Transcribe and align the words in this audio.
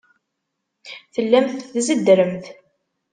Tellamt 1.13 1.59
tzeddremt. 1.73 2.45